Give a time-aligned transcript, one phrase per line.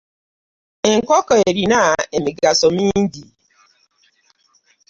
[0.91, 1.81] Enkoko erina
[2.17, 3.25] emigaso mingi.